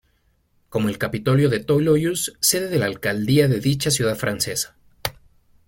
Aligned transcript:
Como 0.69 0.89
el 0.89 0.97
Capitolio 0.97 1.47
de 1.47 1.59
Toulouse, 1.59 2.31
sede 2.39 2.69
de 2.69 2.79
la 2.79 2.87
alcaldía 2.87 3.47
de 3.47 3.59
dicha 3.59 3.91
ciudad 3.91 4.17
francesa. 4.17 4.75